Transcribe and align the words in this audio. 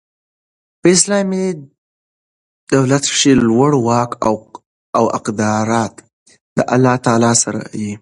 په 0.81 0.87
اسلامي 0.95 1.45
دولت 2.73 3.03
کښي 3.11 3.33
لوړ 3.47 3.71
واک 3.87 4.11
او 4.97 5.05
اقتدار 5.17 5.67
د 6.57 6.59
الله 6.73 6.95
تعالی 7.05 7.33
سره 7.43 7.61
يي. 7.81 7.93